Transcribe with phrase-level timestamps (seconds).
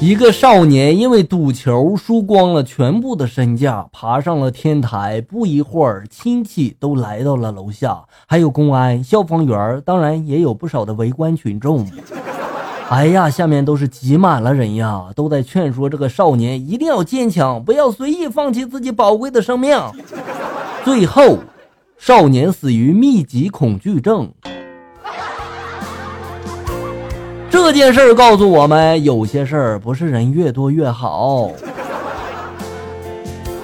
[0.00, 5.20] 一个少年因为赌球输光了全部的身价，爬上了天台。
[5.20, 11.84] 不一会儿，亲戚都来到了楼下，还有公安、消防员，当然也有不少的围观群众。
[12.88, 19.76] 哎呀，下面都是挤满了人呀，都在劝说这个少年一定要坚强，不要随意放弃自己宝贵的生命。
[20.84, 21.38] 最后，
[21.98, 24.30] 少年死于密集恐惧症。
[27.68, 31.50] 这件事儿告诉我们，有些事儿不是人越多越好。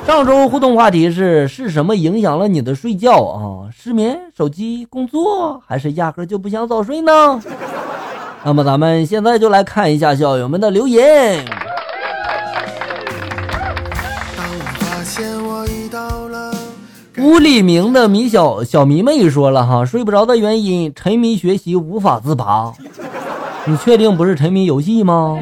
[0.06, 3.40] 上周互动话题是：是什么影响了你的睡觉啊？
[3.74, 7.40] 失眠、手机、工作，还是压根就不想早睡呢？
[8.44, 11.42] 那么咱们现在就来看一下校友们的留言。
[17.16, 22.70] 吴立明的米小小迷妹说了哈，睡不着的原因，沉迷学习无法自拔。
[23.66, 25.38] 你确定不是沉迷游戏吗？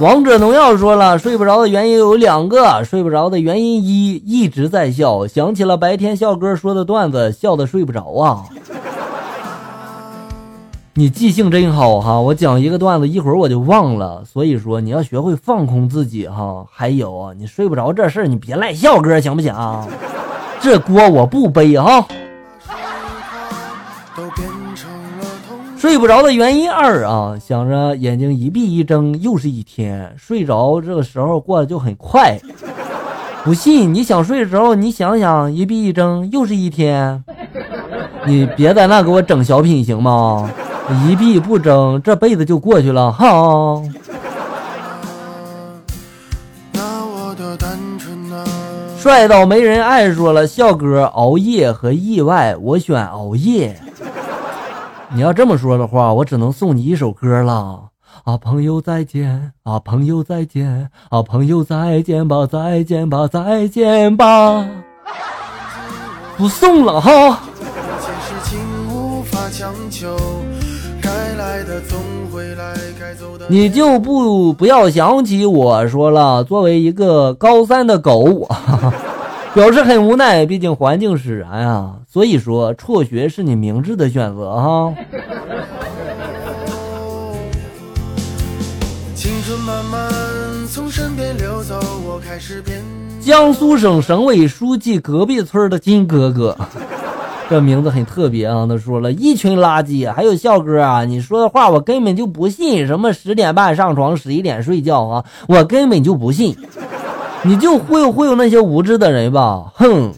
[0.00, 2.82] 王者荣耀说了，睡不着的原因有两个。
[2.84, 8.44] 睡不着的原因一，一直在笑，想起了白天笑哥说的段子，笑的睡不着啊。
[10.94, 14.24] 你记性真好哈，我讲一个段子，一会儿我就忘了。
[14.24, 16.64] 所以说你要学会放空自己哈。
[16.72, 19.54] 还有啊，你睡不着这事儿，你别赖笑哥行不行？
[20.60, 22.06] 这锅我不背哈。
[25.80, 32.38] 睡不着的原因二啊，想着眼睛一闭一睁又是一天，睡着这个时候过得就很快。
[33.42, 37.24] 不信你想睡的时候，你想想一闭一睁又是一天，
[38.26, 40.50] 你别在那给我整小品行吗？
[41.08, 43.82] 一闭不睁，这辈子就过去了哈。
[48.98, 53.80] 帅到没人爱说了，笑哥熬夜和意外，我选熬夜。
[55.12, 57.88] 你要这么说的话，我只能送你一首歌了
[58.22, 58.36] 啊！
[58.36, 59.80] 朋友再见啊！
[59.80, 61.20] 朋友再见啊！
[61.20, 62.46] 朋友再见吧！
[62.46, 63.26] 再见吧！
[63.26, 64.64] 再见吧！
[66.36, 67.40] 不送了哈。
[73.48, 78.48] 你就不不要想起我说了，作为一个高三的狗。
[79.52, 81.96] 表示很无奈，毕竟环境使然啊。
[82.08, 84.94] 所以说，辍学是你明智的选择哈。
[93.20, 96.56] 江苏省省委书记隔壁村的金哥哥，
[97.48, 98.66] 这名字很特别啊。
[98.68, 102.86] 他说了一群垃圾，还有笑哥啊，你说的话我根本就不信。
[102.86, 106.56] 什么十点半上床，十一点睡觉啊，我根本就不信。
[107.42, 110.12] 你就忽悠忽悠那些无知的人吧，哼！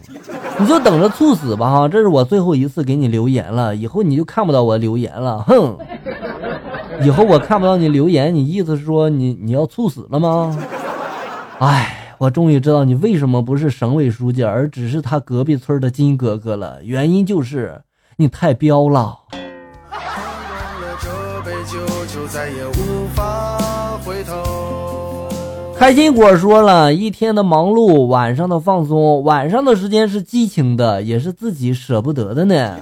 [0.59, 1.87] 你就等着猝死吧哈！
[1.87, 5.77] 这是我最后一次给你留言了，以后你就看不到我留言了，哼！
[7.01, 10.55] 以后我看不到你留言，你意思是说你你要猝死了吗？
[11.59, 17.81] 哎，我终于知道你为什么不是省委书记，而只是他隔壁村的金哥哥了，原因就是
[18.17, 19.17] 你太彪了。
[25.83, 32.77] 开心果说了一天的忙碌，晚上的放松，晚上的时间是激情的，也是自己舍不得的呢。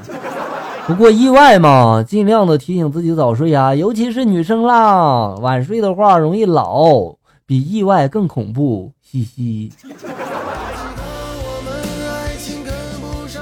[0.85, 7.15] 不过意外嘛，尽量的提醒自己早睡啊，尤其是女生啦，晚睡的话容易老，
[7.47, 8.91] 比意外更恐怖。
[9.01, 9.71] 嘻嘻。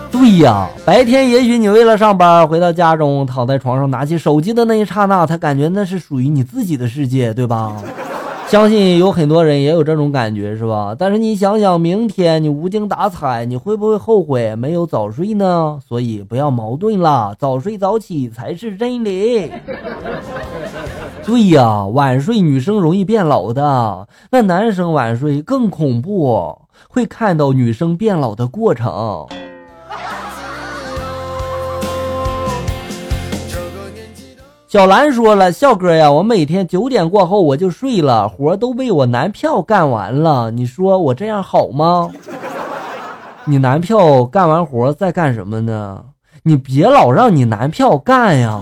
[0.09, 7.75] 对呀，白天也许你为了上班，回到家中，躺在床上拿起手机的那一刹那，他感觉那是属于你自己的世界，对吧？
[8.49, 10.95] 相信有很多人也有这种感觉，是吧？
[10.97, 15.79] 但是你想想，明天你无精打采，你会不会后悔没有早睡呢？
[15.87, 19.51] 所以不要矛盾了，早睡早起才是真理。
[21.23, 26.57] 对呀，晚睡女生容易变老的，那男生晚睡更恐怖，
[26.89, 29.27] 会看到女生变老的过程。
[34.69, 40.51] 小兰说了：“笑哥呀，我每天九点过后我就睡了，活都被我男票干完了。
[40.51, 42.11] 你说我这样好吗？
[43.45, 46.03] 你男票干完活在干什么呢？
[46.43, 48.61] 你别老让你男票干呀。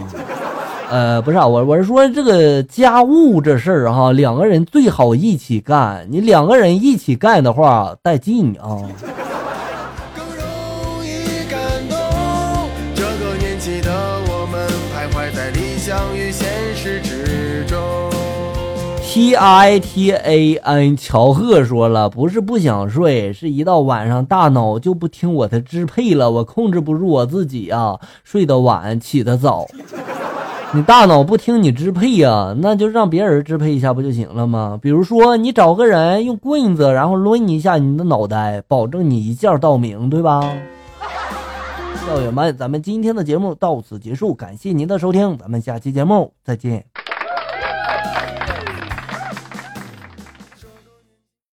[0.90, 6.08] 呃，不是，我我是说这个家务这事儿哈，两个人最好一起干。
[6.10, 8.80] 你两个人一起干的话带劲啊。”
[16.16, 17.78] 与现实之中。
[19.02, 29.66] T I T A N 乔赫说了，不是不想睡，是一到晚上大脑就不听我的支配了，我控制不住我自己啊，睡得晚，起得早。
[30.74, 34.78] 你大脑不听你支配呀，那就让别人支配一下不就行了吗？
[34.80, 40.42] 比如说你找个人用棍子，然后抡你一下你的脑袋，保证你一觉到明，对吧？
[42.06, 46.97] 校友们，咱们今天的节目到此结束，感谢您的收听，咱们下期节目再见。